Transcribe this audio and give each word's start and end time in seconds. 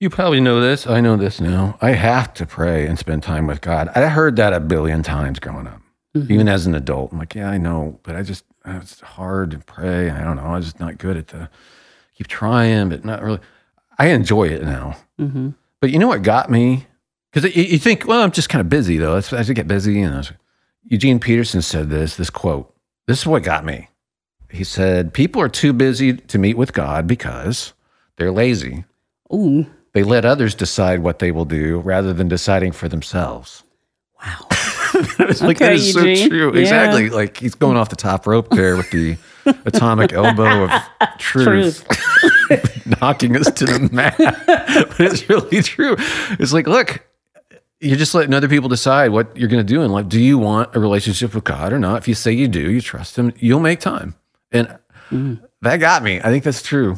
You 0.00 0.10
probably 0.10 0.40
know 0.40 0.60
this. 0.60 0.86
I 0.86 1.00
know 1.00 1.16
this 1.16 1.40
now. 1.40 1.76
I 1.80 1.90
have 1.90 2.32
to 2.34 2.46
pray 2.46 2.86
and 2.86 2.98
spend 2.98 3.22
time 3.22 3.46
with 3.46 3.60
God. 3.60 3.88
I 3.94 4.06
heard 4.08 4.36
that 4.36 4.52
a 4.52 4.60
billion 4.60 5.02
times 5.02 5.40
growing 5.40 5.66
up, 5.66 5.80
Mhm. 6.16 6.30
even 6.30 6.48
as 6.48 6.66
an 6.66 6.74
adult. 6.74 7.12
I'm 7.12 7.18
like, 7.18 7.34
yeah, 7.34 7.50
I 7.50 7.58
know, 7.58 7.98
but 8.04 8.14
I 8.14 8.22
just, 8.22 8.44
it's 8.64 9.00
hard 9.00 9.50
to 9.52 9.58
pray. 9.58 10.10
I 10.10 10.22
don't 10.22 10.36
know. 10.36 10.44
I'm 10.44 10.62
just 10.62 10.78
not 10.78 10.98
good 10.98 11.16
at 11.16 11.28
the, 11.28 11.48
keep 12.14 12.28
trying, 12.28 12.88
but 12.90 13.04
not 13.04 13.22
really. 13.22 13.40
I 13.98 14.08
enjoy 14.08 14.44
it 14.48 14.62
now. 14.62 14.96
hmm 15.18 15.50
But 15.80 15.90
you 15.90 15.98
know 15.98 16.08
what 16.08 16.22
got 16.22 16.48
me? 16.50 16.86
Because 17.32 17.54
you, 17.56 17.64
you 17.64 17.78
think, 17.78 18.06
well, 18.06 18.22
I'm 18.22 18.30
just 18.30 18.48
kind 18.48 18.60
of 18.60 18.68
busy 18.68 18.98
though. 18.98 19.20
I 19.32 19.42
get 19.42 19.66
busy, 19.66 20.00
and 20.00 20.14
was, 20.16 20.32
Eugene 20.84 21.18
Peterson 21.18 21.60
said 21.60 21.90
this. 21.90 22.16
This 22.16 22.30
quote. 22.30 22.72
This 23.08 23.20
is 23.20 23.26
what 23.26 23.42
got 23.42 23.64
me. 23.64 23.88
He 24.50 24.64
said, 24.64 25.12
"People 25.12 25.42
are 25.42 25.48
too 25.48 25.72
busy 25.72 26.14
to 26.14 26.38
meet 26.38 26.56
with 26.56 26.72
God 26.72 27.06
because 27.06 27.74
they're 28.16 28.30
lazy. 28.32 28.84
Ooh, 29.32 29.66
They 29.98 30.04
let 30.04 30.24
others 30.24 30.54
decide 30.54 31.00
what 31.00 31.18
they 31.18 31.32
will 31.32 31.44
do 31.44 31.80
rather 31.80 32.12
than 32.12 32.28
deciding 32.28 32.70
for 32.70 32.88
themselves." 32.88 33.64
wow. 34.24 34.46
it's 35.18 35.42
like 35.42 35.58
that 35.58 35.72
Okay, 35.72 35.74
is 35.74 35.92
so 35.92 36.28
true. 36.28 36.54
Yeah. 36.54 36.60
Exactly. 36.60 37.10
Like 37.10 37.36
he's 37.36 37.56
going 37.56 37.76
off 37.76 37.88
the 37.88 37.96
top 37.96 38.28
rope 38.28 38.48
there 38.50 38.76
with 38.76 38.88
the 38.92 39.16
atomic 39.66 40.12
elbow 40.12 40.66
of 40.66 40.70
truth, 41.18 41.84
knocking 43.00 43.36
us 43.36 43.50
to 43.50 43.64
the 43.66 43.88
mat. 43.92 44.14
but 44.16 45.00
it's 45.00 45.28
really 45.28 45.62
true. 45.62 45.96
It's 46.38 46.52
like, 46.52 46.68
look, 46.68 47.04
you're 47.80 47.96
just 47.96 48.14
letting 48.14 48.34
other 48.34 48.48
people 48.48 48.68
decide 48.68 49.10
what 49.10 49.36
you're 49.36 49.48
going 49.48 49.64
to 49.66 49.72
do 49.74 49.82
in 49.82 49.90
life. 49.90 50.08
Do 50.08 50.20
you 50.20 50.38
want 50.38 50.74
a 50.76 50.80
relationship 50.80 51.34
with 51.34 51.42
God 51.44 51.72
or 51.72 51.78
not? 51.80 51.98
If 51.98 52.06
you 52.08 52.14
say 52.14 52.30
you 52.32 52.46
do, 52.46 52.70
you 52.70 52.80
trust 52.80 53.16
Him, 53.18 53.32
you'll 53.38 53.58
make 53.60 53.80
time. 53.80 54.14
And 54.52 54.78
Mhm. 55.10 55.40
that 55.62 55.78
got 55.78 56.02
me. 56.04 56.18
I 56.18 56.24
think 56.30 56.44
that's 56.44 56.62
true. 56.62 56.96